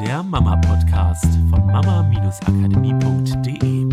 der 0.00 0.22
Mama-Podcast 0.22 1.24
von 1.50 1.66
mama-akademie.de. 1.66 3.86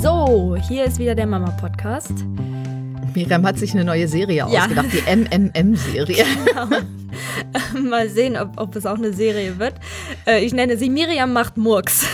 So, 0.00 0.56
hier 0.68 0.84
ist 0.84 0.98
wieder 0.98 1.14
der 1.14 1.26
Mama-Podcast. 1.26 2.12
Miriam 3.14 3.46
hat 3.46 3.58
sich 3.58 3.72
eine 3.74 3.84
neue 3.84 4.08
Serie 4.08 4.46
Ja. 4.50 4.56
ausgedacht, 4.62 4.86
die 4.92 5.02
MMM-Serie. 5.14 6.24
Mal 7.90 8.08
sehen, 8.08 8.36
ob, 8.36 8.52
ob 8.60 8.74
es 8.76 8.86
auch 8.86 8.96
eine 8.96 9.12
Serie 9.12 9.58
wird. 9.58 9.74
Äh, 10.26 10.44
ich 10.44 10.52
nenne 10.52 10.76
sie 10.76 10.90
Miriam 10.90 11.32
macht 11.32 11.56
Murks. 11.56 12.06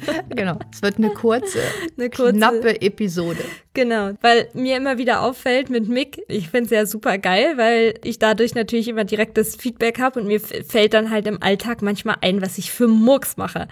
genau. 0.30 0.58
Es 0.72 0.82
wird 0.82 0.98
eine 0.98 1.10
kurze, 1.10 1.58
Eine 1.96 2.10
kurze- 2.10 2.32
knappe 2.36 2.80
Episode. 2.82 3.44
Genau, 3.74 4.12
weil 4.20 4.48
mir 4.54 4.76
immer 4.76 4.98
wieder 4.98 5.22
auffällt 5.22 5.70
mit 5.70 5.88
Mick, 5.88 6.22
ich 6.28 6.48
finde 6.50 6.64
es 6.66 6.70
ja 6.70 6.86
super 6.86 7.18
geil, 7.18 7.54
weil 7.56 7.94
ich 8.04 8.18
dadurch 8.18 8.54
natürlich 8.54 8.88
immer 8.88 9.04
direktes 9.04 9.56
Feedback 9.56 9.98
habe 10.00 10.20
und 10.20 10.26
mir 10.26 10.40
fällt 10.40 10.94
dann 10.94 11.10
halt 11.10 11.26
im 11.26 11.42
Alltag 11.42 11.82
manchmal 11.82 12.16
ein, 12.22 12.40
was 12.42 12.58
ich 12.58 12.70
für 12.70 12.88
Murks 12.88 13.36
mache. 13.36 13.68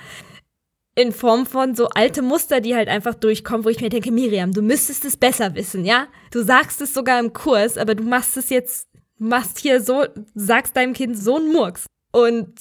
In 0.96 1.10
Form 1.12 1.44
von 1.46 1.74
so 1.74 1.88
alte 1.88 2.22
Muster, 2.22 2.60
die 2.60 2.76
halt 2.76 2.88
einfach 2.88 3.14
durchkommen, 3.14 3.64
wo 3.64 3.68
ich 3.68 3.80
mir 3.80 3.88
denke, 3.88 4.12
Miriam, 4.12 4.52
du 4.52 4.62
müsstest 4.62 5.04
es 5.04 5.16
besser 5.16 5.54
wissen, 5.56 5.84
ja? 5.84 6.06
Du 6.30 6.42
sagst 6.44 6.80
es 6.80 6.94
sogar 6.94 7.18
im 7.18 7.32
Kurs, 7.32 7.76
aber 7.76 7.96
du 7.96 8.04
machst 8.04 8.36
es 8.36 8.48
jetzt, 8.48 8.86
machst 9.18 9.58
hier 9.58 9.80
so, 9.80 10.04
sagst 10.36 10.76
deinem 10.76 10.92
Kind 10.92 11.18
so 11.18 11.36
einen 11.36 11.52
Murks. 11.52 11.86
Und 12.12 12.54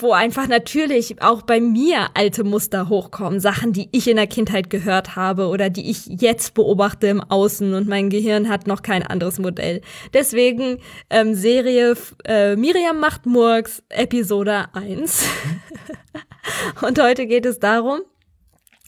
wo 0.00 0.12
einfach 0.12 0.48
natürlich 0.48 1.20
auch 1.22 1.42
bei 1.42 1.60
mir 1.60 2.08
alte 2.14 2.44
Muster 2.44 2.88
hochkommen, 2.88 3.40
Sachen, 3.40 3.72
die 3.72 3.88
ich 3.92 4.08
in 4.08 4.16
der 4.16 4.26
Kindheit 4.26 4.70
gehört 4.70 5.16
habe 5.16 5.48
oder 5.48 5.70
die 5.70 5.90
ich 5.90 6.06
jetzt 6.06 6.54
beobachte 6.54 7.06
im 7.08 7.20
Außen 7.20 7.74
und 7.74 7.88
mein 7.88 8.10
Gehirn 8.10 8.48
hat 8.48 8.66
noch 8.66 8.82
kein 8.82 9.02
anderes 9.02 9.38
Modell. 9.38 9.80
Deswegen 10.14 10.78
ähm, 11.10 11.34
Serie 11.34 11.94
äh, 12.24 12.56
Miriam 12.56 13.00
macht 13.00 13.26
Murks, 13.26 13.82
Episode 13.88 14.66
1. 14.74 15.24
und 16.82 17.00
heute 17.00 17.26
geht 17.26 17.46
es 17.46 17.58
darum, 17.58 18.00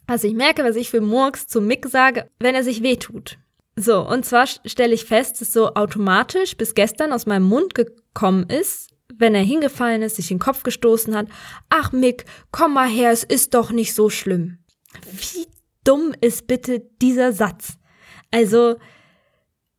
was 0.06 0.24
ich 0.24 0.34
merke, 0.34 0.64
was 0.64 0.76
ich 0.76 0.90
für 0.90 1.00
Murks 1.00 1.46
zu 1.46 1.60
Mick 1.60 1.86
sage, 1.88 2.28
wenn 2.38 2.54
er 2.54 2.64
sich 2.64 2.82
wehtut. 2.82 3.38
So, 3.76 4.06
und 4.06 4.24
zwar 4.24 4.44
st- 4.44 4.68
stelle 4.68 4.94
ich 4.94 5.04
fest, 5.04 5.40
dass 5.40 5.52
so 5.52 5.74
automatisch 5.74 6.56
bis 6.56 6.74
gestern 6.74 7.12
aus 7.12 7.26
meinem 7.26 7.44
Mund 7.44 7.74
gekommen 7.74 8.48
ist, 8.48 8.90
wenn 9.18 9.34
er 9.34 9.42
hingefallen 9.42 10.02
ist, 10.02 10.16
sich 10.16 10.28
den 10.28 10.38
Kopf 10.38 10.62
gestoßen 10.62 11.14
hat. 11.14 11.26
Ach 11.70 11.92
Mick, 11.92 12.24
komm 12.50 12.74
mal 12.74 12.88
her, 12.88 13.10
es 13.10 13.24
ist 13.24 13.54
doch 13.54 13.70
nicht 13.70 13.94
so 13.94 14.10
schlimm. 14.10 14.58
Wie 15.10 15.46
dumm 15.84 16.14
ist 16.20 16.46
bitte 16.46 16.80
dieser 17.00 17.32
Satz? 17.32 17.74
Also, 18.30 18.76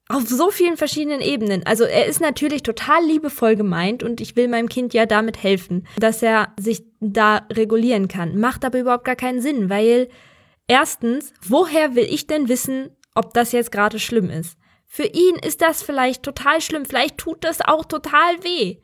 auf 0.08 0.28
so 0.28 0.52
vielen 0.52 0.78
verschiedenen 0.78 1.22
Ebenen. 1.22 1.66
Also 1.66 1.84
er 1.84 2.06
ist 2.06 2.22
natürlich 2.22 2.64
total 2.64 3.04
liebevoll 3.06 3.56
gemeint 3.56 4.04
und 4.04 4.22
ich 4.22 4.36
will 4.36 4.48
meinem 4.48 4.70
Kind 4.70 4.94
ja 4.94 5.06
damit 5.06 5.42
helfen, 5.42 5.88
dass 5.98 6.22
er 6.22 6.54
sich 6.60 6.84
da 7.00 7.48
regulieren 7.52 8.08
kann. 8.08 8.40
Macht 8.40 8.66
aber 8.66 8.80
überhaupt 8.80 9.06
gar 9.06 9.16
keinen 9.16 9.42
Sinn, 9.42 9.70
weil 9.70 10.10
erstens, 10.68 11.34
woher 11.42 11.96
will 11.96 12.06
ich 12.06 12.28
denn 12.28 12.50
wissen, 12.50 12.92
ob 13.16 13.34
das 13.34 13.52
jetzt 13.52 13.72
gerade 13.72 14.00
schlimm 14.00 14.30
ist? 14.30 14.58
Für 14.86 15.06
ihn 15.06 15.36
ist 15.44 15.62
das 15.62 15.82
vielleicht 15.82 16.22
total 16.22 16.62
schlimm, 16.62 16.86
vielleicht 16.86 17.18
tut 17.18 17.44
das 17.44 17.62
auch 17.62 17.86
total 17.86 18.44
weh. 18.44 18.78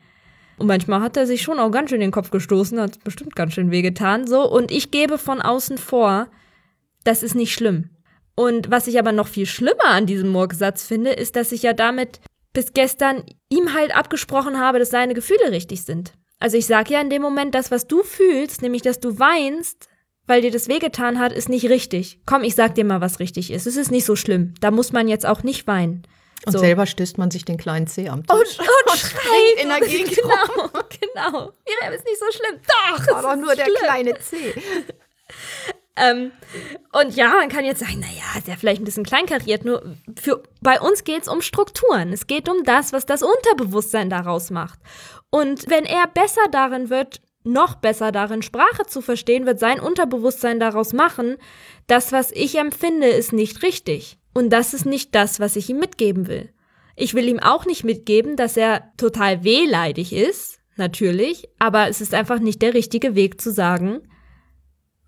Und 0.62 0.68
manchmal 0.68 1.00
hat 1.00 1.16
er 1.16 1.26
sich 1.26 1.42
schon 1.42 1.58
auch 1.58 1.72
ganz 1.72 1.90
schön 1.90 1.98
den 1.98 2.12
Kopf 2.12 2.30
gestoßen, 2.30 2.80
hat 2.80 3.02
bestimmt 3.02 3.34
ganz 3.34 3.52
schön 3.52 3.72
wehgetan, 3.72 4.28
so. 4.28 4.48
Und 4.48 4.70
ich 4.70 4.92
gebe 4.92 5.18
von 5.18 5.42
außen 5.42 5.76
vor, 5.76 6.28
das 7.02 7.24
ist 7.24 7.34
nicht 7.34 7.52
schlimm. 7.52 7.90
Und 8.36 8.70
was 8.70 8.86
ich 8.86 8.96
aber 8.96 9.10
noch 9.10 9.26
viel 9.26 9.46
schlimmer 9.46 9.86
an 9.86 10.06
diesem 10.06 10.28
Murksatz 10.28 10.84
finde, 10.84 11.10
ist, 11.10 11.34
dass 11.34 11.50
ich 11.50 11.64
ja 11.64 11.72
damit 11.72 12.20
bis 12.52 12.74
gestern 12.74 13.24
ihm 13.48 13.74
halt 13.74 13.92
abgesprochen 13.92 14.60
habe, 14.60 14.78
dass 14.78 14.90
seine 14.90 15.14
Gefühle 15.14 15.50
richtig 15.50 15.82
sind. 15.82 16.12
Also 16.38 16.56
ich 16.56 16.66
sage 16.66 16.92
ja 16.92 17.00
in 17.00 17.10
dem 17.10 17.22
Moment, 17.22 17.56
das, 17.56 17.72
was 17.72 17.88
du 17.88 18.04
fühlst, 18.04 18.62
nämlich, 18.62 18.82
dass 18.82 19.00
du 19.00 19.18
weinst, 19.18 19.88
weil 20.28 20.42
dir 20.42 20.52
das 20.52 20.68
wehgetan 20.68 21.18
hat, 21.18 21.32
ist 21.32 21.48
nicht 21.48 21.70
richtig. 21.70 22.20
Komm, 22.24 22.44
ich 22.44 22.54
sag 22.54 22.76
dir 22.76 22.84
mal, 22.84 23.00
was 23.00 23.18
richtig 23.18 23.50
ist. 23.50 23.66
Es 23.66 23.76
ist 23.76 23.90
nicht 23.90 24.04
so 24.04 24.14
schlimm. 24.14 24.54
Da 24.60 24.70
muss 24.70 24.92
man 24.92 25.08
jetzt 25.08 25.26
auch 25.26 25.42
nicht 25.42 25.66
weinen. 25.66 26.06
Und 26.46 26.52
So. 26.52 26.58
selber 26.58 26.86
stößt 26.86 27.18
man 27.18 27.30
sich 27.30 27.44
den 27.44 27.56
kleinen 27.56 27.86
Zeh 27.86 28.08
am 28.08 28.26
Tisch. 28.26 28.58
Und, 28.58 28.68
und 28.90 28.98
schreit 28.98 29.62
in 29.62 29.68
der 29.68 29.80
Gegend 29.80 30.10
Genau, 30.16 30.68
genau. 31.00 31.52
Miriam 31.66 31.92
ist 31.94 32.04
nicht 32.04 32.18
so 32.18 32.26
schlimm. 32.32 32.60
Doch, 32.66 32.98
ist 33.32 33.40
nur 33.40 33.54
der 33.54 33.64
schlimm. 33.64 33.76
kleine 33.82 34.18
Zeh. 34.18 34.54
Ähm, 35.94 36.32
und 36.92 37.14
ja, 37.16 37.28
man 37.28 37.50
kann 37.50 37.66
jetzt 37.66 37.80
sagen, 37.80 38.00
naja, 38.00 38.38
ist 38.38 38.48
ja 38.48 38.56
vielleicht 38.56 38.80
ein 38.80 38.84
bisschen 38.86 39.04
kleinkariert, 39.04 39.64
nur 39.66 39.94
für, 40.18 40.42
bei 40.62 40.80
uns 40.80 41.04
geht 41.04 41.22
es 41.22 41.28
um 41.28 41.42
Strukturen. 41.42 42.14
Es 42.14 42.26
geht 42.26 42.48
um 42.48 42.64
das, 42.64 42.94
was 42.94 43.04
das 43.04 43.22
Unterbewusstsein 43.22 44.08
daraus 44.08 44.50
macht. 44.50 44.78
Und 45.28 45.68
wenn 45.68 45.84
er 45.84 46.06
besser 46.06 46.40
darin 46.50 46.88
wird, 46.88 47.20
noch 47.44 47.74
besser 47.74 48.10
darin, 48.10 48.40
Sprache 48.40 48.86
zu 48.86 49.02
verstehen, 49.02 49.44
wird 49.44 49.58
sein 49.58 49.80
Unterbewusstsein 49.80 50.60
daraus 50.60 50.92
machen, 50.94 51.36
das, 51.88 52.10
was 52.10 52.30
ich 52.30 52.56
empfinde, 52.58 53.08
ist 53.08 53.32
nicht 53.34 53.62
richtig. 53.62 54.18
Und 54.34 54.50
das 54.50 54.74
ist 54.74 54.86
nicht 54.86 55.14
das, 55.14 55.40
was 55.40 55.56
ich 55.56 55.68
ihm 55.68 55.78
mitgeben 55.78 56.26
will. 56.26 56.50
Ich 56.96 57.14
will 57.14 57.28
ihm 57.28 57.40
auch 57.40 57.66
nicht 57.66 57.84
mitgeben, 57.84 58.36
dass 58.36 58.56
er 58.56 58.92
total 58.96 59.44
wehleidig 59.44 60.12
ist, 60.12 60.60
natürlich, 60.76 61.48
aber 61.58 61.88
es 61.88 62.00
ist 62.00 62.14
einfach 62.14 62.38
nicht 62.38 62.62
der 62.62 62.74
richtige 62.74 63.14
Weg 63.14 63.40
zu 63.40 63.50
sagen, 63.50 64.00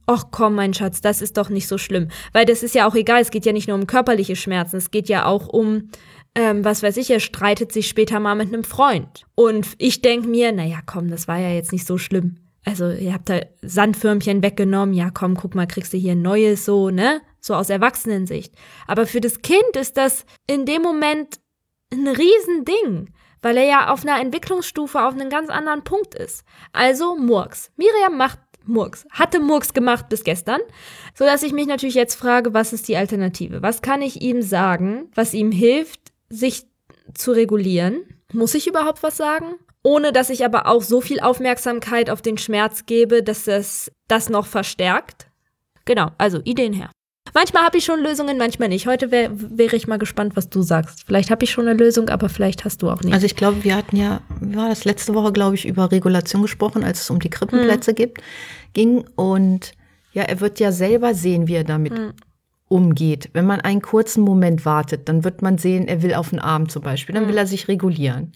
ach 0.07 0.27
komm, 0.31 0.55
mein 0.55 0.75
Schatz, 0.75 1.01
das 1.01 1.23
ist 1.23 1.37
doch 1.37 1.49
nicht 1.49 1.69
so 1.69 1.79
schlimm. 1.79 2.09
Weil 2.33 2.45
das 2.45 2.63
ist 2.63 2.75
ja 2.75 2.87
auch 2.89 2.95
egal, 2.95 3.23
es 3.23 3.31
geht 3.31 3.47
ja 3.47 3.53
nicht 3.53 3.69
nur 3.69 3.79
um 3.79 3.87
körperliche 3.87 4.37
Schmerzen, 4.37 4.77
es 4.77 4.91
geht 4.91 5.09
ja 5.09 5.27
auch 5.27 5.49
um, 5.49 5.91
ähm, 6.35 6.65
was 6.65 6.83
weiß 6.83 6.97
ich, 6.99 7.11
er 7.11 7.21
streitet 7.21 7.73
sich 7.73 7.89
später 7.89 8.21
mal 8.21 8.35
mit 8.35 8.49
einem 8.49 8.65
Freund. 8.65 9.25
Und 9.35 9.69
ich 9.79 10.03
denk 10.03 10.27
mir, 10.27 10.53
naja, 10.53 10.81
komm, 10.85 11.09
das 11.09 11.29
war 11.29 11.39
ja 11.39 11.51
jetzt 11.51 11.73
nicht 11.73 11.87
so 11.87 11.99
schlimm. 11.99 12.37
Also, 12.67 12.91
ihr 12.91 13.13
habt 13.13 13.29
da 13.29 13.41
Sandförmchen 13.63 14.43
weggenommen, 14.43 14.95
ja, 14.95 15.11
komm, 15.11 15.37
guck 15.37 15.55
mal, 15.55 15.67
kriegst 15.67 15.93
du 15.93 15.99
hier 15.99 16.13
ein 16.13 16.23
neues, 16.23 16.65
so, 16.65 16.89
ne? 16.89 17.21
So 17.45 17.55
aus 17.55 17.69
Erwachsenensicht. 17.69 18.55
Aber 18.87 19.07
für 19.07 19.21
das 19.21 19.43
Kind 19.43 19.77
ist 19.77 19.99
das 19.99 20.25
in 20.47 20.65
dem 20.65 20.81
Moment 20.81 21.41
ein 21.93 22.09
Riesending, 22.09 23.13
weil 23.43 23.59
er 23.59 23.65
ja 23.65 23.93
auf 23.93 24.03
einer 24.03 24.19
Entwicklungsstufe 24.19 25.05
auf 25.05 25.13
einem 25.13 25.29
ganz 25.29 25.51
anderen 25.51 25.85
Punkt 25.85 26.15
ist. 26.15 26.43
Also 26.73 27.17
Murks. 27.17 27.71
Miriam 27.77 28.17
macht 28.17 28.39
Murks. 28.65 29.05
Hatte 29.11 29.41
Murks 29.41 29.75
gemacht 29.75 30.09
bis 30.09 30.25
gestern, 30.25 30.63
so 31.15 31.27
dass 31.27 31.43
ich 31.43 31.53
mich 31.53 31.67
natürlich 31.67 31.97
jetzt 31.97 32.15
frage, 32.15 32.55
was 32.55 32.73
ist 32.73 32.89
die 32.89 32.97
Alternative? 32.97 33.61
Was 33.61 33.83
kann 33.83 34.01
ich 34.01 34.23
ihm 34.23 34.41
sagen, 34.41 35.11
was 35.15 35.35
ihm 35.35 35.53
hilft, 35.53 36.01
sich 36.31 36.65
zu 37.13 37.33
regulieren? 37.33 38.05
Muss 38.33 38.55
ich 38.55 38.67
überhaupt 38.67 39.03
was 39.03 39.19
sagen? 39.19 39.57
Ohne 39.83 40.13
dass 40.13 40.31
ich 40.31 40.47
aber 40.47 40.67
auch 40.67 40.81
so 40.81 41.03
viel 41.03 41.21
Aufmerksamkeit 41.21 42.09
auf 42.09 42.23
den 42.23 42.39
Schmerz 42.39 42.87
gebe, 42.87 43.23
dass 43.23 43.47
es 43.47 43.93
das 44.09 44.31
noch 44.31 44.47
verstärkt. 44.47 45.27
Genau, 45.85 46.09
also 46.17 46.41
Ideen 46.45 46.73
her. 46.73 46.91
Manchmal 47.35 47.65
habe 47.65 47.79
ich 47.79 47.85
schon 47.85 48.01
Lösungen, 48.01 48.39
manchmal 48.39 48.69
nicht. 48.69 48.87
Heute 48.87 49.11
wär, 49.11 49.29
wäre 49.33 49.75
ich 49.75 49.89
mal 49.89 49.99
gespannt, 49.99 50.37
was 50.37 50.49
du 50.49 50.63
sagst. 50.63 51.03
Vielleicht 51.05 51.31
habe 51.31 51.45
ich 51.45 51.51
schon 51.51 51.67
eine 51.67 51.77
Lösung, 51.77 52.09
aber 52.09 52.29
vielleicht 52.29 52.65
hast 52.65 52.81
du 52.81 52.89
auch 52.89 53.03
nicht. 53.03 53.13
Also 53.13 53.27
ich 53.27 53.35
glaube, 53.35 53.65
wir 53.65 53.75
hatten 53.75 53.97
ja, 53.97 54.21
war 54.41 54.69
das 54.69 54.85
letzte 54.85 55.15
Woche, 55.15 55.33
glaube 55.33 55.57
ich, 55.57 55.67
über 55.67 55.91
Regulation 55.91 56.43
gesprochen, 56.43 56.85
als 56.85 57.01
es 57.01 57.11
um 57.11 57.19
die 57.19 57.31
Krippenplätze 57.31 57.93
gibt, 57.93 58.23
ging. 58.73 59.05
Und 59.17 59.73
ja, 60.13 60.23
er 60.23 60.41
wird 60.41 60.61
ja 60.61 60.71
selber 60.71 61.13
sehen, 61.15 61.49
wie 61.49 61.55
er 61.55 61.65
damit 61.65 61.93
umgeht. 62.69 63.31
Wenn 63.33 63.47
man 63.47 63.61
einen 63.61 63.83
kurzen 63.83 64.23
Moment 64.23 64.65
wartet, 64.65 65.09
dann 65.09 65.25
wird 65.25 65.43
man 65.43 65.59
sehen, 65.59 65.89
er 65.89 66.03
will 66.03 66.15
auf 66.15 66.31
den 66.31 66.39
Arm 66.39 66.69
zum 66.69 66.83
Beispiel, 66.83 67.15
dann 67.17 67.29
will 67.29 67.37
er 67.37 67.47
sich 67.47 67.67
regulieren. 67.67 68.33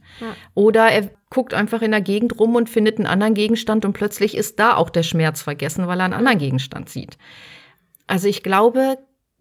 Oder 0.55 0.89
er 0.89 1.11
guckt 1.31 1.55
einfach 1.55 1.83
in 1.83 1.93
der 1.93 2.01
Gegend 2.01 2.39
rum 2.39 2.57
und 2.57 2.69
findet 2.69 2.99
einen 2.99 3.07
anderen 3.07 3.35
Gegenstand 3.35 3.85
und 3.85 3.93
plötzlich 3.93 4.37
ist 4.37 4.59
da 4.59 4.75
auch 4.77 4.91
der 4.91 5.03
Schmerz 5.05 5.43
vergessen, 5.43 5.87
weil 5.87 6.01
er 6.01 6.05
einen 6.05 6.15
anderen 6.15 6.39
Gegenstand 6.39 6.89
sieht. 6.89 7.17
Also 8.09 8.27
ich 8.27 8.43
glaube, 8.43 8.99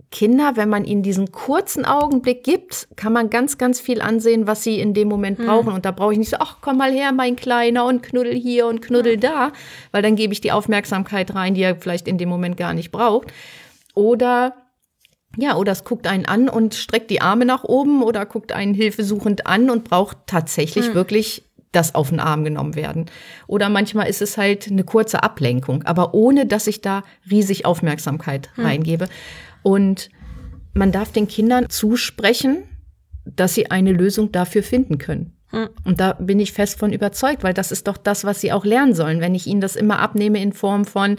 Kinder, 0.09 0.53
wenn 0.55 0.69
man 0.69 0.85
ihnen 0.85 1.03
diesen 1.03 1.31
kurzen 1.31 1.83
Augenblick 1.83 2.43
gibt, 2.43 2.87
kann 2.95 3.11
man 3.11 3.29
ganz, 3.29 3.57
ganz 3.57 3.81
viel 3.81 4.01
ansehen, 4.01 4.47
was 4.47 4.63
sie 4.63 4.79
in 4.79 4.93
dem 4.93 5.09
Moment 5.09 5.37
brauchen. 5.37 5.73
Und 5.73 5.85
da 5.85 5.91
brauche 5.91 6.13
ich 6.13 6.19
nicht 6.19 6.29
so, 6.29 6.37
ach, 6.39 6.57
komm 6.61 6.77
mal 6.77 6.91
her, 6.91 7.11
mein 7.11 7.35
Kleiner, 7.35 7.85
und 7.85 8.03
knuddel 8.03 8.33
hier 8.33 8.67
und 8.67 8.81
knuddel 8.81 9.17
da, 9.17 9.51
weil 9.91 10.01
dann 10.01 10.15
gebe 10.15 10.31
ich 10.31 10.39
die 10.39 10.53
Aufmerksamkeit 10.53 11.35
rein, 11.35 11.55
die 11.55 11.61
er 11.61 11.75
vielleicht 11.75 12.07
in 12.07 12.17
dem 12.17 12.29
Moment 12.29 12.55
gar 12.55 12.73
nicht 12.73 12.91
braucht. 12.91 13.33
Oder 13.95 14.53
ja, 15.35 15.55
oder 15.57 15.73
es 15.73 15.83
guckt 15.83 16.07
einen 16.07 16.25
an 16.25 16.47
und 16.49 16.73
streckt 16.73 17.11
die 17.11 17.21
Arme 17.21 17.45
nach 17.45 17.63
oben 17.63 18.01
oder 18.01 18.25
guckt 18.25 18.53
einen 18.53 18.73
hilfesuchend 18.73 19.45
an 19.45 19.69
und 19.69 19.83
braucht 19.83 20.17
tatsächlich 20.25 20.93
wirklich 20.93 21.46
das 21.71 21.95
auf 21.95 22.09
den 22.09 22.19
Arm 22.19 22.43
genommen 22.43 22.75
werden. 22.75 23.05
Oder 23.47 23.69
manchmal 23.69 24.07
ist 24.07 24.21
es 24.21 24.37
halt 24.37 24.67
eine 24.67 24.83
kurze 24.83 25.23
Ablenkung, 25.23 25.83
aber 25.83 26.13
ohne 26.13 26.45
dass 26.45 26.67
ich 26.67 26.81
da 26.81 27.03
riesig 27.29 27.65
Aufmerksamkeit 27.65 28.49
reingebe. 28.57 29.07
Und 29.63 30.09
man 30.73 30.91
darf 30.91 31.11
den 31.11 31.27
Kindern 31.27 31.69
zusprechen, 31.69 32.63
dass 33.25 33.53
sie 33.53 33.71
eine 33.71 33.91
Lösung 33.91 34.31
dafür 34.31 34.63
finden 34.63 34.97
können. 34.97 35.33
Und 35.85 35.99
da 36.01 36.13
bin 36.13 36.39
ich 36.39 36.51
fest 36.51 36.77
von 36.77 36.91
überzeugt, 36.91 37.43
weil 37.43 37.53
das 37.53 37.71
ist 37.71 37.87
doch 37.87 37.97
das, 37.97 38.25
was 38.25 38.41
sie 38.41 38.51
auch 38.51 38.65
lernen 38.65 38.93
sollen. 38.93 39.21
Wenn 39.21 39.33
ich 39.33 39.47
ihnen 39.47 39.61
das 39.61 39.75
immer 39.75 39.99
abnehme 39.99 40.41
in 40.41 40.51
Form 40.51 40.85
von, 40.85 41.17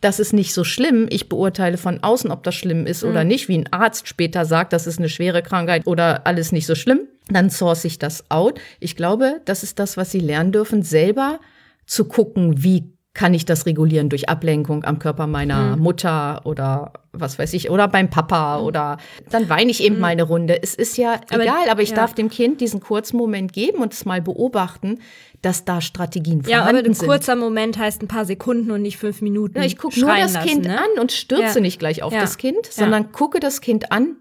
das 0.00 0.20
ist 0.20 0.32
nicht 0.32 0.52
so 0.52 0.64
schlimm, 0.64 1.06
ich 1.10 1.28
beurteile 1.28 1.78
von 1.78 2.02
außen, 2.02 2.30
ob 2.30 2.42
das 2.42 2.54
schlimm 2.54 2.86
ist 2.86 3.04
oder 3.04 3.24
nicht, 3.24 3.48
wie 3.48 3.56
ein 3.56 3.72
Arzt 3.72 4.06
später 4.06 4.44
sagt, 4.44 4.72
das 4.72 4.86
ist 4.86 4.98
eine 4.98 5.08
schwere 5.08 5.42
Krankheit 5.42 5.86
oder 5.86 6.26
alles 6.26 6.52
nicht 6.52 6.66
so 6.66 6.74
schlimm, 6.74 7.00
dann 7.30 7.50
source 7.50 7.84
ich 7.84 7.98
das 7.98 8.24
out. 8.30 8.60
Ich 8.80 8.96
glaube, 8.96 9.40
das 9.44 9.62
ist 9.62 9.78
das, 9.78 9.96
was 9.96 10.10
sie 10.10 10.20
lernen 10.20 10.52
dürfen, 10.52 10.82
selber 10.82 11.40
zu 11.86 12.04
gucken, 12.06 12.62
wie 12.62 12.92
kann 13.12 13.34
ich 13.34 13.44
das 13.44 13.66
regulieren 13.66 14.08
durch 14.08 14.28
Ablenkung 14.28 14.84
am 14.84 15.00
Körper 15.00 15.26
meiner 15.26 15.74
Mhm. 15.76 15.82
Mutter 15.82 16.42
oder 16.44 16.92
was 17.12 17.40
weiß 17.40 17.54
ich, 17.54 17.68
oder 17.68 17.88
beim 17.88 18.08
Papa 18.08 18.60
oder 18.60 18.98
dann 19.30 19.48
weine 19.48 19.72
ich 19.72 19.82
eben 19.82 19.98
mal 19.98 20.08
eine 20.12 20.22
Runde. 20.22 20.62
Es 20.62 20.76
ist 20.76 20.96
ja 20.96 21.14
Mhm. 21.16 21.18
Aber- 21.32 21.42
egal, 21.42 21.68
aber 21.68 21.82
ich 21.82 21.90
ja. 21.90 21.96
darf 21.96 22.14
dem 22.14 22.30
Kind 22.30 22.60
diesen 22.60 22.78
kurzen 22.78 23.16
Moment 23.16 23.52
geben 23.52 23.78
und 23.82 23.92
es 23.92 24.04
mal 24.04 24.22
beobachten, 24.22 25.00
dass 25.42 25.64
da 25.64 25.80
Strategien 25.80 26.42
Ja, 26.46 26.58
aber 26.58 26.68
vorhanden 26.68 26.90
ein 26.92 26.94
sind. 26.94 27.08
kurzer 27.08 27.34
Moment 27.34 27.78
heißt 27.78 28.00
ein 28.00 28.06
paar 28.08 28.24
Sekunden 28.26 28.70
und 28.70 28.82
nicht 28.82 28.96
fünf 28.96 29.22
Minuten. 29.22 29.58
Ja, 29.58 29.64
ich 29.64 29.76
gucke 29.76 29.98
nur 29.98 30.14
das 30.14 30.34
lassen, 30.34 30.46
Kind 30.48 30.64
ne? 30.66 30.78
an 30.78 31.00
und 31.00 31.10
stürze 31.10 31.56
Ja. 31.58 31.60
nicht 31.60 31.80
gleich 31.80 32.04
auf 32.04 32.12
das 32.12 32.38
Kind, 32.38 32.64
sondern 32.70 33.10
gucke 33.10 33.40
das 33.40 33.60
Kind 33.60 33.90
an 33.90 34.16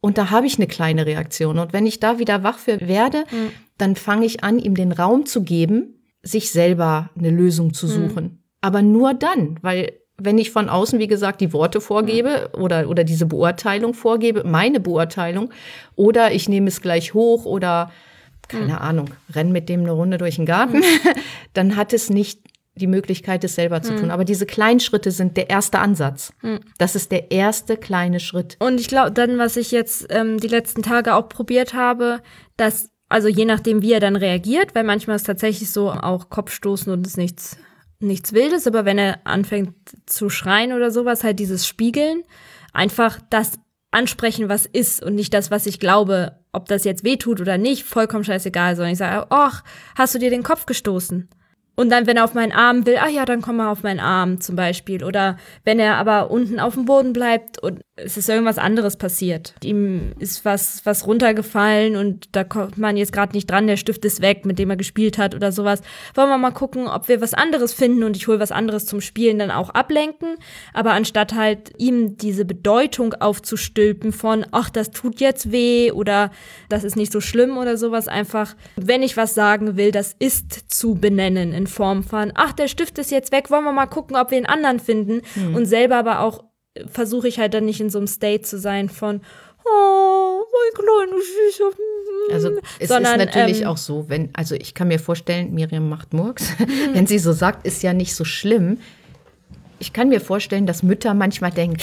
und 0.00 0.18
da 0.18 0.30
habe 0.30 0.46
ich 0.46 0.56
eine 0.56 0.66
kleine 0.66 1.06
Reaktion. 1.06 1.58
Und 1.58 1.72
wenn 1.72 1.86
ich 1.86 2.00
da 2.00 2.18
wieder 2.18 2.42
wach 2.42 2.58
für 2.58 2.80
werde, 2.86 3.24
Mhm. 3.30 3.50
dann 3.78 3.96
fange 3.96 4.26
ich 4.26 4.42
an, 4.44 4.58
ihm 4.58 4.74
den 4.74 4.92
Raum 4.92 5.26
zu 5.26 5.42
geben, 5.42 5.94
sich 6.22 6.50
selber 6.50 7.10
eine 7.18 7.30
Lösung 7.30 7.72
zu 7.74 7.86
Mhm. 7.86 7.90
suchen. 7.90 8.44
Aber 8.60 8.82
nur 8.82 9.14
dann, 9.14 9.58
weil 9.62 9.92
wenn 10.22 10.36
ich 10.36 10.50
von 10.50 10.68
außen, 10.68 10.98
wie 10.98 11.06
gesagt, 11.06 11.40
die 11.40 11.54
Worte 11.54 11.80
vorgebe 11.80 12.50
oder, 12.52 12.90
oder 12.90 13.04
diese 13.04 13.24
Beurteilung 13.24 13.94
vorgebe, 13.94 14.44
meine 14.44 14.78
Beurteilung, 14.78 15.50
oder 15.96 16.32
ich 16.32 16.46
nehme 16.46 16.68
es 16.68 16.82
gleich 16.82 17.14
hoch 17.14 17.46
oder 17.46 17.90
keine 18.48 18.72
Mhm. 18.74 18.78
Ahnung, 18.78 19.10
renn 19.34 19.50
mit 19.52 19.68
dem 19.70 19.80
eine 19.80 19.92
Runde 19.92 20.18
durch 20.18 20.36
den 20.36 20.44
Garten, 20.44 20.82
dann 21.54 21.76
hat 21.76 21.94
es 21.94 22.10
nicht 22.10 22.40
die 22.80 22.86
Möglichkeit, 22.88 23.44
es 23.44 23.54
selber 23.54 23.78
Mhm. 23.78 23.82
zu 23.84 23.96
tun. 23.96 24.10
Aber 24.10 24.24
diese 24.24 24.46
kleinen 24.46 24.80
Schritte 24.80 25.10
sind 25.12 25.36
der 25.36 25.50
erste 25.50 25.78
Ansatz. 25.78 26.32
Das 26.78 26.96
ist 26.96 27.12
der 27.12 27.30
erste 27.30 27.76
kleine 27.76 28.18
Schritt. 28.18 28.56
Und 28.58 28.80
ich 28.80 28.88
glaube, 28.88 29.12
dann, 29.12 29.38
was 29.38 29.56
ich 29.56 29.70
jetzt 29.70 30.06
ähm, 30.10 30.38
die 30.40 30.48
letzten 30.48 30.82
Tage 30.82 31.14
auch 31.14 31.28
probiert 31.28 31.74
habe, 31.74 32.20
dass, 32.56 32.90
also 33.08 33.28
je 33.28 33.44
nachdem, 33.44 33.82
wie 33.82 33.92
er 33.92 34.00
dann 34.00 34.16
reagiert, 34.16 34.74
weil 34.74 34.84
manchmal 34.84 35.16
ist 35.16 35.26
tatsächlich 35.26 35.70
so 35.70 35.90
auch 35.90 36.28
Kopfstoßen 36.30 36.92
und 36.92 37.06
ist 37.06 37.16
nichts, 37.16 37.56
nichts 38.00 38.32
Wildes, 38.32 38.66
aber 38.66 38.84
wenn 38.84 38.98
er 38.98 39.18
anfängt 39.24 39.74
zu 40.06 40.30
schreien 40.30 40.72
oder 40.72 40.90
sowas, 40.90 41.22
halt 41.22 41.38
dieses 41.38 41.66
Spiegeln, 41.66 42.22
einfach 42.72 43.20
das 43.30 43.52
ansprechen, 43.92 44.48
was 44.48 44.66
ist 44.66 45.02
und 45.02 45.16
nicht 45.16 45.34
das, 45.34 45.50
was 45.50 45.66
ich 45.66 45.80
glaube, 45.80 46.38
ob 46.52 46.66
das 46.68 46.84
jetzt 46.84 47.02
wehtut 47.04 47.40
oder 47.40 47.58
nicht, 47.58 47.84
vollkommen 47.84 48.24
scheißegal, 48.24 48.76
sondern 48.76 48.92
ich 48.92 48.98
sage, 48.98 49.26
ach, 49.30 49.64
hast 49.96 50.14
du 50.14 50.18
dir 50.18 50.30
den 50.30 50.42
Kopf 50.44 50.64
gestoßen? 50.66 51.28
Und 51.80 51.88
dann, 51.88 52.06
wenn 52.06 52.18
er 52.18 52.24
auf 52.24 52.34
meinen 52.34 52.52
Arm 52.52 52.84
will, 52.84 52.98
ah 52.98 53.08
ja, 53.08 53.24
dann 53.24 53.40
komm 53.40 53.56
mal 53.56 53.70
auf 53.70 53.82
meinen 53.82 54.00
Arm 54.00 54.38
zum 54.38 54.54
Beispiel. 54.54 55.02
Oder 55.02 55.38
wenn 55.64 55.78
er 55.78 55.96
aber 55.96 56.30
unten 56.30 56.60
auf 56.60 56.74
dem 56.74 56.84
Boden 56.84 57.14
bleibt 57.14 57.58
und 57.58 57.80
es 58.04 58.16
ist 58.16 58.28
irgendwas 58.28 58.58
anderes 58.58 58.96
passiert. 58.96 59.54
Ihm 59.62 60.12
ist 60.18 60.44
was, 60.44 60.82
was 60.84 61.06
runtergefallen 61.06 61.96
und 61.96 62.28
da 62.32 62.44
kommt 62.44 62.78
man 62.78 62.96
jetzt 62.96 63.12
gerade 63.12 63.32
nicht 63.32 63.50
dran, 63.50 63.66
der 63.66 63.76
Stift 63.76 64.04
ist 64.04 64.20
weg, 64.20 64.44
mit 64.44 64.58
dem 64.58 64.70
er 64.70 64.76
gespielt 64.76 65.18
hat 65.18 65.34
oder 65.34 65.52
sowas. 65.52 65.82
Wollen 66.14 66.28
wir 66.28 66.38
mal 66.38 66.50
gucken, 66.50 66.88
ob 66.88 67.08
wir 67.08 67.20
was 67.20 67.34
anderes 67.34 67.72
finden 67.72 68.04
und 68.04 68.16
ich 68.16 68.26
hole 68.28 68.40
was 68.40 68.52
anderes 68.52 68.86
zum 68.86 69.00
Spielen 69.00 69.38
dann 69.38 69.50
auch 69.50 69.70
ablenken. 69.70 70.36
Aber 70.72 70.92
anstatt 70.92 71.34
halt 71.34 71.72
ihm 71.78 72.16
diese 72.16 72.44
Bedeutung 72.44 73.14
aufzustülpen 73.14 74.12
von, 74.12 74.46
ach, 74.52 74.70
das 74.70 74.90
tut 74.90 75.20
jetzt 75.20 75.52
weh 75.52 75.92
oder 75.92 76.30
das 76.68 76.84
ist 76.84 76.96
nicht 76.96 77.12
so 77.12 77.20
schlimm 77.20 77.58
oder 77.58 77.76
sowas, 77.76 78.08
einfach, 78.08 78.56
wenn 78.76 79.02
ich 79.02 79.16
was 79.16 79.34
sagen 79.34 79.76
will, 79.76 79.90
das 79.90 80.14
ist 80.18 80.70
zu 80.72 80.94
benennen 80.94 81.52
in 81.52 81.66
Form 81.66 82.02
von, 82.02 82.32
ach, 82.34 82.52
der 82.52 82.68
Stift 82.68 82.98
ist 82.98 83.10
jetzt 83.10 83.32
weg, 83.32 83.50
wollen 83.50 83.64
wir 83.64 83.72
mal 83.72 83.86
gucken, 83.86 84.16
ob 84.16 84.30
wir 84.30 84.38
einen 84.38 84.46
anderen 84.46 84.80
finden. 84.80 85.22
Und 85.54 85.66
selber 85.66 85.96
aber 85.96 86.20
auch 86.20 86.49
versuche 86.86 87.28
ich 87.28 87.38
halt 87.38 87.54
dann 87.54 87.64
nicht 87.64 87.80
in 87.80 87.90
so 87.90 87.98
einem 87.98 88.06
State 88.06 88.42
zu 88.42 88.58
sein 88.58 88.88
von, 88.88 89.20
oh, 89.64 90.40
mein 90.42 90.84
kleiner 90.84 91.22
Süßer. 91.22 91.64
mm." 91.70 92.32
Also 92.32 92.50
es 92.78 92.88
Sondern, 92.88 93.18
ist 93.20 93.26
natürlich 93.26 93.62
ähm, 93.62 93.66
auch 93.68 93.76
so, 93.76 94.08
wenn, 94.08 94.30
also 94.34 94.54
ich 94.54 94.74
kann 94.74 94.88
mir 94.88 94.98
vorstellen, 94.98 95.52
Miriam 95.54 95.88
macht 95.88 96.12
Murks, 96.12 96.44
wenn 96.92 97.06
sie 97.06 97.18
so 97.18 97.32
sagt, 97.32 97.66
ist 97.66 97.82
ja 97.82 97.92
nicht 97.92 98.14
so 98.14 98.24
schlimm. 98.24 98.78
Ich 99.78 99.92
kann 99.92 100.08
mir 100.10 100.20
vorstellen, 100.20 100.66
dass 100.66 100.82
Mütter 100.82 101.14
manchmal 101.14 101.50
denken 101.50 101.78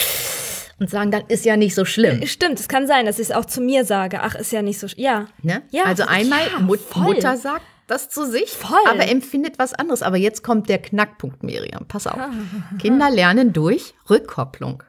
und 0.80 0.90
sagen, 0.90 1.10
das 1.12 1.24
ist 1.30 1.46
ja 1.46 1.58
nicht 1.58 1.74
so 1.74 1.84
schlimm. 1.86 2.26
Stimmt, 2.28 2.60
es 2.60 2.68
kann 2.68 2.86
sein, 2.86 3.06
dass 3.08 3.18
ich 3.18 3.30
es 3.30 3.32
auch 3.36 3.46
zu 3.46 3.60
mir 3.62 3.84
sage. 3.86 4.20
Ach, 4.22 4.36
ist 4.36 4.52
ja 4.52 4.62
nicht 4.62 4.80
so. 4.80 4.86
sch- 4.88 4.94
Ja. 5.02 5.26
Ne? 5.42 5.64
Ja, 5.72 5.86
also 5.86 6.04
einmal 6.08 6.40
ja, 6.54 6.60
Mut 6.60 6.80
voll. 6.80 7.02
Mutter 7.16 7.36
sagt 7.36 7.64
das 7.88 8.10
zu 8.10 8.26
sich, 8.26 8.52
Voll. 8.52 8.78
aber 8.88 9.08
empfindet 9.08 9.60
was 9.60 9.74
anderes. 9.74 10.04
Aber 10.04 10.18
jetzt 10.18 10.44
kommt 10.44 10.70
der 10.70 10.78
Knackpunkt, 10.78 11.42
Miriam. 11.42 11.88
Pass 11.88 12.06
auf. 12.06 12.20
Kinder 12.80 13.10
lernen 13.10 13.54
durch 13.54 13.94
Rückkopplung. 14.10 14.84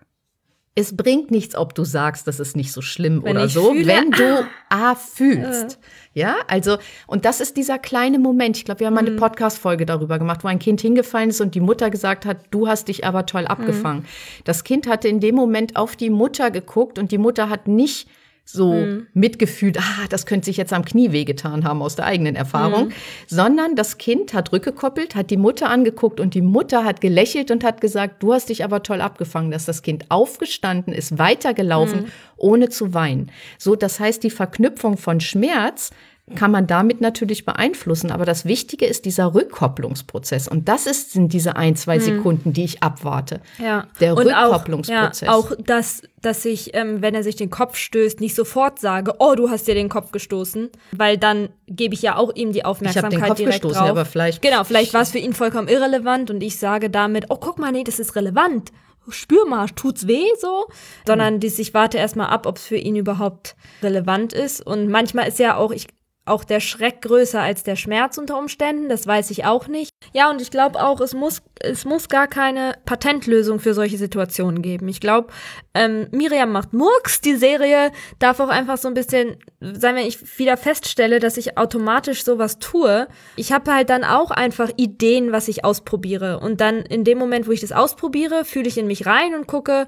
Es 0.74 0.96
bringt 0.96 1.32
nichts, 1.32 1.56
ob 1.56 1.74
du 1.74 1.82
sagst, 1.82 2.28
das 2.28 2.38
ist 2.38 2.54
nicht 2.54 2.70
so 2.70 2.82
schlimm 2.82 3.24
Wenn 3.24 3.36
oder 3.36 3.48
so, 3.48 3.72
fühle, 3.72 3.86
wenn 3.86 4.12
du 4.12 4.46
A 4.68 4.94
fühlst. 4.94 5.80
Ja, 6.12 6.36
also, 6.46 6.78
und 7.08 7.24
das 7.24 7.40
ist 7.40 7.56
dieser 7.56 7.80
kleine 7.80 8.20
Moment. 8.20 8.56
Ich 8.56 8.64
glaube, 8.64 8.80
wir 8.80 8.86
haben 8.86 8.94
mal 8.94 9.04
eine 9.04 9.16
Podcast-Folge 9.16 9.86
darüber 9.86 10.20
gemacht, 10.20 10.44
wo 10.44 10.48
ein 10.48 10.60
Kind 10.60 10.80
hingefallen 10.80 11.30
ist 11.30 11.40
und 11.40 11.56
die 11.56 11.60
Mutter 11.60 11.90
gesagt 11.90 12.24
hat, 12.26 12.46
du 12.52 12.68
hast 12.68 12.86
dich 12.86 13.04
aber 13.04 13.26
toll 13.26 13.46
abgefangen. 13.46 14.06
Das 14.44 14.62
Kind 14.62 14.86
hatte 14.86 15.08
in 15.08 15.18
dem 15.18 15.34
Moment 15.34 15.74
auf 15.74 15.96
die 15.96 16.10
Mutter 16.10 16.52
geguckt 16.52 17.00
und 17.00 17.10
die 17.10 17.18
Mutter 17.18 17.48
hat 17.48 17.66
nicht 17.66 18.08
so 18.50 18.86
mitgefühlt, 19.12 19.78
ah, 19.78 20.06
das 20.08 20.24
könnte 20.24 20.46
sich 20.46 20.56
jetzt 20.56 20.72
am 20.72 20.82
Knie 20.82 21.12
wehgetan 21.12 21.64
haben 21.64 21.82
aus 21.82 21.96
der 21.96 22.06
eigenen 22.06 22.34
Erfahrung, 22.34 22.92
sondern 23.26 23.76
das 23.76 23.98
Kind 23.98 24.32
hat 24.32 24.52
rückgekoppelt, 24.52 25.14
hat 25.14 25.30
die 25.30 25.36
Mutter 25.36 25.68
angeguckt 25.68 26.18
und 26.18 26.32
die 26.32 26.40
Mutter 26.40 26.82
hat 26.82 27.02
gelächelt 27.02 27.50
und 27.50 27.62
hat 27.62 27.82
gesagt, 27.82 28.22
du 28.22 28.32
hast 28.32 28.48
dich 28.48 28.64
aber 28.64 28.82
toll 28.82 29.02
abgefangen, 29.02 29.50
dass 29.50 29.66
das 29.66 29.82
Kind 29.82 30.06
aufgestanden 30.10 30.94
ist, 30.94 31.18
weitergelaufen, 31.18 32.06
ohne 32.38 32.70
zu 32.70 32.94
weinen. 32.94 33.30
So, 33.58 33.76
das 33.76 34.00
heißt, 34.00 34.22
die 34.22 34.30
Verknüpfung 34.30 34.96
von 34.96 35.20
Schmerz 35.20 35.90
kann 36.34 36.50
man 36.50 36.66
damit 36.66 37.00
natürlich 37.00 37.44
beeinflussen. 37.44 38.10
Aber 38.10 38.24
das 38.24 38.44
Wichtige 38.44 38.86
ist 38.86 39.04
dieser 39.04 39.34
Rückkopplungsprozess. 39.34 40.48
Und 40.48 40.68
das 40.68 40.86
ist, 40.86 41.12
sind 41.12 41.32
diese 41.32 41.56
ein, 41.56 41.76
zwei 41.76 41.98
Sekunden, 41.98 42.52
die 42.52 42.64
ich 42.64 42.82
abwarte. 42.82 43.40
Ja. 43.58 43.86
Der 44.00 44.16
Und 44.16 44.26
Rückkopplungsprozess. 44.26 45.28
Auch, 45.28 45.50
ja, 45.50 45.56
auch 45.56 45.62
dass, 45.64 46.02
dass 46.20 46.44
ich, 46.44 46.74
ähm, 46.74 47.02
wenn 47.02 47.14
er 47.14 47.22
sich 47.22 47.36
den 47.36 47.50
Kopf 47.50 47.76
stößt, 47.76 48.20
nicht 48.20 48.34
sofort 48.34 48.78
sage, 48.78 49.14
oh, 49.18 49.34
du 49.34 49.50
hast 49.50 49.66
dir 49.68 49.74
den 49.74 49.88
Kopf 49.88 50.12
gestoßen, 50.12 50.70
weil 50.92 51.18
dann 51.18 51.48
gebe 51.66 51.94
ich 51.94 52.02
ja 52.02 52.16
auch 52.16 52.34
ihm 52.34 52.52
die 52.52 52.64
Aufmerksamkeit 52.64 53.28
Kopf 53.28 53.36
direkt 53.36 53.54
gestoßen, 53.62 53.78
drauf. 53.78 53.90
aber 53.90 54.04
vielleicht- 54.04 54.42
genau, 54.42 54.64
vielleicht 54.64 54.94
war 54.94 55.02
es 55.02 55.10
für 55.10 55.18
ihn 55.18 55.32
vollkommen 55.32 55.68
irrelevant 55.68 56.30
und 56.30 56.42
ich 56.42 56.58
sage 56.58 56.90
damit, 56.90 57.26
oh, 57.28 57.36
guck 57.36 57.58
mal, 57.58 57.72
nee, 57.72 57.84
das 57.84 57.98
ist 57.98 58.16
relevant. 58.16 58.72
Spür 59.10 59.46
mal, 59.46 59.68
tut's 59.70 60.06
weh 60.06 60.26
so? 60.38 60.66
Sondern 61.06 61.40
dies, 61.40 61.58
ich 61.58 61.72
warte 61.72 61.96
erstmal 61.96 62.26
ab, 62.26 62.44
ob 62.46 62.58
es 62.58 62.64
für 62.66 62.76
ihn 62.76 62.94
überhaupt 62.94 63.56
relevant 63.82 64.34
ist. 64.34 64.60
Und 64.60 64.90
manchmal 64.90 65.28
ist 65.28 65.38
ja 65.38 65.56
auch, 65.56 65.70
ich, 65.72 65.86
auch 66.28 66.44
der 66.44 66.60
Schreck 66.60 67.02
größer 67.02 67.40
als 67.40 67.62
der 67.62 67.76
Schmerz 67.76 68.18
unter 68.18 68.38
Umständen, 68.38 68.88
das 68.88 69.06
weiß 69.06 69.30
ich 69.30 69.44
auch 69.44 69.68
nicht. 69.68 69.90
Ja, 70.12 70.30
und 70.30 70.40
ich 70.40 70.50
glaube 70.50 70.82
auch, 70.82 71.00
es 71.00 71.14
muss, 71.14 71.42
es 71.60 71.84
muss 71.84 72.08
gar 72.08 72.26
keine 72.26 72.76
Patentlösung 72.84 73.60
für 73.60 73.74
solche 73.74 73.98
Situationen 73.98 74.62
geben. 74.62 74.88
Ich 74.88 75.00
glaube, 75.00 75.28
ähm, 75.74 76.08
Miriam 76.10 76.52
macht 76.52 76.72
Murks, 76.72 77.20
die 77.20 77.36
Serie 77.36 77.90
darf 78.18 78.40
auch 78.40 78.48
einfach 78.48 78.78
so 78.78 78.88
ein 78.88 78.94
bisschen, 78.94 79.36
sagen 79.60 79.96
wir, 79.96 80.06
ich 80.06 80.38
wieder 80.38 80.56
feststelle, 80.56 81.18
dass 81.20 81.36
ich 81.36 81.58
automatisch 81.58 82.24
sowas 82.24 82.58
tue. 82.58 83.08
Ich 83.36 83.52
habe 83.52 83.72
halt 83.72 83.90
dann 83.90 84.04
auch 84.04 84.30
einfach 84.30 84.70
Ideen, 84.76 85.32
was 85.32 85.48
ich 85.48 85.64
ausprobiere. 85.64 86.40
Und 86.40 86.60
dann 86.60 86.78
in 86.78 87.04
dem 87.04 87.18
Moment, 87.18 87.46
wo 87.46 87.52
ich 87.52 87.60
das 87.60 87.72
ausprobiere, 87.72 88.44
fühle 88.44 88.68
ich 88.68 88.78
in 88.78 88.86
mich 88.86 89.06
rein 89.06 89.34
und 89.34 89.46
gucke, 89.46 89.86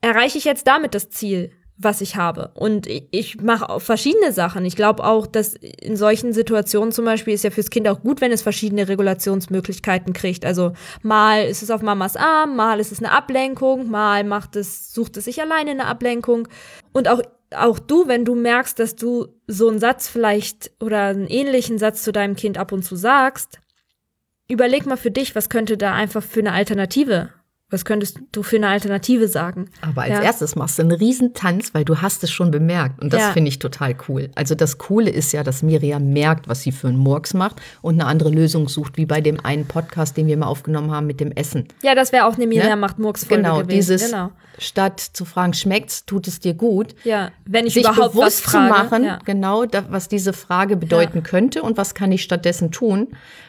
erreiche 0.00 0.38
ich 0.38 0.44
jetzt 0.44 0.66
damit 0.66 0.94
das 0.94 1.10
Ziel? 1.10 1.52
Was 1.78 2.00
ich 2.00 2.16
habe. 2.16 2.50
Und 2.54 2.86
ich, 2.86 3.04
ich 3.10 3.40
mache 3.40 3.68
auch 3.68 3.80
verschiedene 3.80 4.32
Sachen. 4.32 4.64
Ich 4.64 4.76
glaube 4.76 5.04
auch, 5.04 5.26
dass 5.26 5.54
in 5.54 5.96
solchen 5.96 6.32
Situationen 6.32 6.92
zum 6.92 7.04
Beispiel 7.04 7.34
ist 7.34 7.44
ja 7.44 7.50
fürs 7.50 7.70
Kind 7.70 7.86
auch 7.88 8.00
gut, 8.00 8.20
wenn 8.20 8.32
es 8.32 8.42
verschiedene 8.42 8.88
Regulationsmöglichkeiten 8.88 10.12
kriegt. 10.12 10.44
Also 10.44 10.72
mal 11.02 11.44
ist 11.44 11.62
es 11.62 11.70
auf 11.70 11.82
Mamas 11.82 12.16
Arm, 12.16 12.56
mal 12.56 12.80
ist 12.80 12.92
es 12.92 12.98
eine 12.98 13.12
Ablenkung, 13.12 13.90
mal 13.90 14.24
macht 14.24 14.56
es, 14.56 14.92
sucht 14.92 15.16
es 15.16 15.26
sich 15.26 15.40
alleine 15.40 15.72
eine 15.72 15.86
Ablenkung. 15.86 16.48
Und 16.92 17.08
auch 17.08 17.22
auch 17.54 17.78
du, 17.78 18.08
wenn 18.08 18.24
du 18.24 18.34
merkst, 18.34 18.76
dass 18.78 18.96
du 18.96 19.28
so 19.46 19.68
einen 19.68 19.78
Satz 19.78 20.08
vielleicht 20.08 20.72
oder 20.80 21.04
einen 21.04 21.28
ähnlichen 21.28 21.78
Satz 21.78 22.02
zu 22.02 22.10
deinem 22.10 22.34
Kind 22.34 22.58
ab 22.58 22.72
und 22.72 22.82
zu 22.82 22.96
sagst, 22.96 23.60
überleg 24.48 24.84
mal 24.84 24.96
für 24.96 25.12
dich, 25.12 25.36
was 25.36 25.48
könnte 25.48 25.76
da 25.76 25.94
einfach 25.94 26.24
für 26.24 26.40
eine 26.40 26.52
Alternative 26.52 27.30
was 27.68 27.84
könntest 27.84 28.20
du 28.30 28.44
für 28.44 28.56
eine 28.56 28.68
Alternative 28.68 29.26
sagen? 29.26 29.68
Aber 29.82 30.02
als 30.02 30.10
Ja. 30.12 30.22
erstes 30.22 30.54
machst 30.54 30.78
du 30.78 30.82
einen 30.82 30.92
Riesentanz, 30.92 31.74
weil 31.74 31.84
du 31.84 32.00
hast 32.00 32.22
es 32.22 32.30
schon 32.30 32.52
bemerkt. 32.52 33.02
Und 33.02 33.12
das 33.12 33.20
Ja. 33.22 33.32
finde 33.32 33.48
ich 33.48 33.58
total 33.58 33.96
cool. 34.08 34.30
Also 34.36 34.54
das 34.54 34.78
Coole 34.78 35.10
ist 35.10 35.32
ja, 35.32 35.42
dass 35.42 35.62
Miriam 35.62 36.12
merkt, 36.12 36.46
was 36.48 36.62
sie 36.62 36.70
für 36.70 36.86
einen 36.86 36.96
Murks 36.98 37.34
macht 37.34 37.56
und 37.82 37.94
eine 37.94 38.06
andere 38.06 38.30
Lösung 38.30 38.68
sucht, 38.68 38.96
wie 38.96 39.06
bei 39.06 39.20
dem 39.20 39.44
einen 39.44 39.66
Podcast, 39.66 40.16
den 40.16 40.28
wir 40.28 40.36
mal 40.36 40.46
aufgenommen 40.46 40.92
haben 40.92 41.06
mit 41.08 41.18
dem 41.18 41.32
Essen. 41.32 41.66
Ja, 41.82 41.96
das 41.96 42.12
wäre 42.12 42.26
auch 42.26 42.36
eine 42.36 42.46
Miriam 42.46 42.68
Ne? 42.68 42.76
macht 42.76 42.98
Murks 43.00 43.24
Folge 43.24 43.42
Genau, 43.42 43.56
gewesen. 43.62 43.68
dieses 43.76 44.10
Genau. 44.12 44.30
statt 44.58 45.00
zu 45.00 45.24
fragen, 45.24 45.52
schmeckt's, 45.52 46.06
tut 46.06 46.28
es 46.28 46.38
dir 46.38 46.54
gut, 46.54 46.94
Ja, 47.02 47.30
wenn 47.46 47.66
ich 47.66 47.74
sich 47.74 47.82
überhaupt 47.82 48.12
bewusst 48.12 48.44
was 48.46 48.52
frage. 48.52 48.74
zu 48.74 48.78
machen, 48.84 49.04
Ja. 49.04 49.18
genau, 49.24 49.66
da, 49.66 49.84
was 49.90 50.06
diese 50.08 50.32
Frage 50.32 50.76
bedeuten 50.76 51.24
könnte 51.24 51.62
und 51.62 51.76
was 51.76 51.94
kann 51.94 52.12
ich 52.12 52.22
stattdessen 52.22 52.70
tun. 52.70 53.08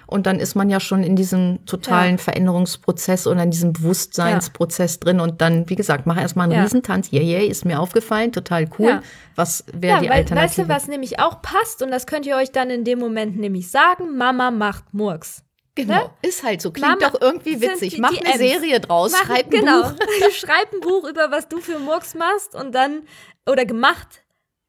Und 0.09 0.25
dann 0.25 0.39
ist 0.39 0.55
man 0.55 0.69
ja 0.69 0.79
schon 0.79 1.03
in 1.03 1.17
diesem 1.17 1.59
totalen. 1.65 2.17
Veränderungsprozess 2.17 3.27
oder 3.27 3.43
in 3.43 3.51
diesem 3.51 3.83
Bewusstseinsprozess 4.07 4.99
drin. 4.99 5.19
Und 5.19 5.41
dann, 5.41 5.69
wie 5.69 5.75
gesagt, 5.75 6.05
mach 6.05 6.17
erstmal 6.19 6.45
einen 6.45 6.53
Ja. 6.53 6.63
Riesentanz. 6.63 7.11
Yeah, 7.11 7.23
yeah, 7.23 7.49
ist 7.49 7.65
mir 7.65 7.79
aufgefallen, 7.79 8.31
total 8.31 8.67
cool. 8.79 8.89
Ja. 8.89 9.01
Was 9.35 9.63
wäre 9.71 9.95
Ja, 9.97 10.01
die 10.01 10.09
weil, 10.09 10.17
Alternative? 10.17 10.45
weißt 10.45 10.57
du, 10.59 10.67
was 10.69 10.87
nämlich 10.87 11.19
auch 11.19 11.41
passt 11.41 11.81
und 11.81 11.91
das 11.91 12.07
könnt 12.07 12.25
ihr 12.25 12.35
euch 12.35 12.51
dann 12.51 12.69
in 12.69 12.83
dem 12.83 12.99
Moment 12.99 13.37
nämlich 13.37 13.69
sagen, 13.69 14.17
Mama 14.17 14.51
macht 14.51 14.93
Murks. 14.93 15.43
Genau, 15.75 15.93
Ne? 16.05 16.09
ist 16.23 16.43
halt 16.43 16.59
so. 16.61 16.71
Klingt 16.71 16.99
Mama, 16.99 17.11
doch 17.11 17.21
irgendwie 17.21 17.61
witzig. 17.61 17.93
die- 17.95 18.01
Mach 18.01 18.09
die 18.11 18.25
eine. 18.25 18.37
Serie 18.37 18.79
draus, 18.79 19.11
Mach- 19.11 19.25
schreib 19.27 19.45
ein 19.45 19.49
genau. 19.51 19.83
Buch. 19.83 19.93
Schreib 20.33 20.73
ein 20.73 20.79
Buch 20.81 21.07
über 21.07 21.29
was 21.29 21.47
du 21.49 21.59
für 21.59 21.77
Murks 21.77 22.15
machst 22.15 22.55
und 22.55 22.73
dann 22.73 23.03
oder 23.47 23.63
gemacht 23.65 24.21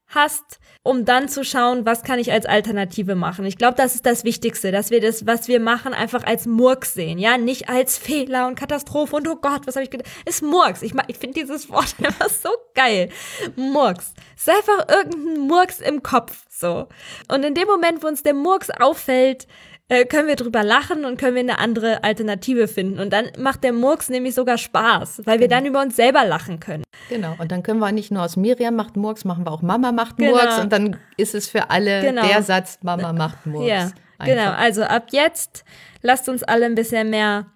hast, 0.09 0.59
um 0.83 1.05
dann 1.05 1.29
zu 1.29 1.45
schauen, 1.45 1.85
was 1.85 2.03
kann 2.03 2.19
ich 2.19 2.33
als 2.33 2.47
Alternative 2.47 3.15
machen. 3.15 3.45
Ich 3.45 3.59
glaube, 3.59 3.77
das 3.77 3.95
ist 3.95 4.07
das 4.07 4.25
Wichtigste, 4.25 4.73
dass 4.73 4.91
wir 4.91 5.01
das, 5.01 5.27
was 5.27 5.49
wir 5.49 5.61
machen, 5.61 5.93
einfach 5.93 6.25
als 6.25 6.47
Murks 6.47 6.95
sehen, 6.95 7.19
ja, 7.19 7.37
nicht 7.37 7.69
als 7.69 7.99
Fehler 7.99 8.47
und 8.47 8.55
Katastrophe 8.55 9.17
und 9.17 9.29
oh 9.29 9.37
Gott, 9.37 9.67
was 9.67 9.77
habe 9.77 9.85
ich 9.85 9.91
gedacht? 9.91 10.09
Ist 10.25 10.43
Murks. 10.43 10.83
Ich, 10.83 10.95
ich 11.09 11.19
finde 11.19 11.41
dieses 11.41 11.69
Wort 11.71 11.95
einfach 12.03 12.31
so 12.31 12.51
geil. 12.75 13.11
Murks. 13.57 14.15
Ist 14.37 14.49
einfach 14.49 14.89
irgendein 14.89 15.47
Murks 15.47 15.81
im 15.81 16.03
Kopf, 16.03 16.45
so. 16.49 16.89
Und 17.29 17.45
in 17.45 17.55
dem 17.55 17.69
Moment, 17.69 18.03
wo 18.03 18.07
uns 18.07 18.23
der 18.23 18.35
Murks 18.35 18.71
auffällt, 18.71 19.47
äh, 19.89 20.05
können 20.05 20.29
wir 20.29 20.37
drüber 20.37 20.63
lachen 20.63 21.05
und 21.05 21.19
können 21.19 21.35
wir 21.35 21.41
eine 21.41 21.59
andere 21.59 22.05
Alternative 22.05 22.69
finden. 22.69 22.99
Und 22.99 23.13
dann 23.13 23.27
macht 23.39 23.65
der 23.65 23.73
Murks 23.73 24.09
nämlich 24.09 24.35
sogar 24.35 24.59
Spaß, 24.59 25.23
weil 25.25 25.41
wir 25.41 25.49
dann 25.49 25.65
über 25.67 25.81
uns 25.81 25.97
selber 25.97 26.25
lachen 26.25 26.61
können. 26.61 26.85
Genau. 27.09 27.35
Und 27.39 27.51
dann 27.51 27.63
können 27.63 27.81
wir 27.81 27.91
nicht 27.93 28.11
nur 28.11 28.23
aus 28.23 28.37
Miriam 28.37 28.77
macht 28.77 28.97
Murks, 28.97 29.25
machen 29.25 29.47
wir 29.47 29.53
auch 29.53 29.63
Mama 29.63 29.93
macht 29.93 30.19
Genau. 30.19 30.33
Murks. 30.33 30.59
Und 30.59 30.73
dann 30.73 30.97
ist 31.17 31.35
es 31.35 31.49
für 31.49 31.71
alle 31.71 32.03
Genau. 32.03 32.27
der 32.27 32.43
Satz, 32.43 32.79
Mama 32.83 33.13
macht 33.13 33.47
Murks. 33.47 33.69
Ja, 33.69 33.91
Einfach. 34.19 34.27
genau. 34.27 34.51
Also 34.53 34.83
ab 34.83 35.07
jetzt 35.11 35.65
lasst 36.03 36.29
uns 36.29 36.43
alle 36.43 36.67
ein 36.67 36.75
bisschen 36.75 37.09
mehr 37.11 37.47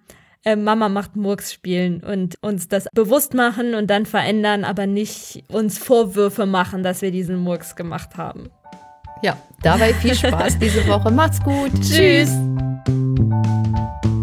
äh, 0.45 0.55
Mama 0.55 0.89
macht 0.89 1.15
Murks 1.15 1.53
spielen 1.53 2.03
und 2.03 2.35
uns 2.41 2.67
das 2.67 2.87
bewusst 2.93 3.33
machen 3.33 3.75
und 3.75 3.89
dann 3.89 4.05
verändern, 4.05 4.63
aber 4.65 4.87
nicht 4.87 5.43
uns 5.49 5.77
Vorwürfe 5.77 6.45
machen, 6.45 6.83
dass 6.83 7.01
wir 7.01 7.11
diesen 7.11 7.37
Murks 7.37 7.75
gemacht 7.75 8.17
haben. 8.17 8.49
Ja, 9.23 9.35
dabei 9.61 9.93
viel 9.93 10.13
Spaß 10.13 10.59
diese 10.59 10.85
Woche. 10.85 11.09
Macht's 11.09 11.41
gut. 11.41 11.71
Tschüss. 11.81 12.29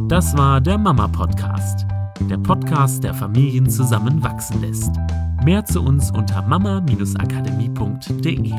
Das 0.08 0.36
war 0.36 0.60
der 0.60 0.76
Mama 0.76 1.08
Podcast. 1.08 1.86
Der 2.28 2.36
Podcast, 2.36 3.02
der 3.02 3.14
Familien 3.14 3.70
zusammenwachsen 3.70 4.60
lässt. 4.60 4.92
Mehr 5.42 5.64
zu 5.64 5.80
uns 5.80 6.10
unter 6.10 6.42
mama-akademie.de. 6.42 8.52